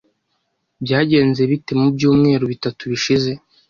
[0.83, 3.31] Byagenze bite mu byumweru bitatu bishize?